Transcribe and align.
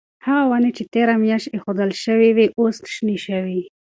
هغه 0.25 0.43
ونې 0.49 0.71
چې 0.77 0.83
تیره 0.93 1.15
میاشت 1.23 1.47
ایښودل 1.53 1.91
شوې 2.03 2.29
وې 2.35 2.45
اوس 2.59 2.77
شنې 2.93 3.17
شوې. 3.25 3.59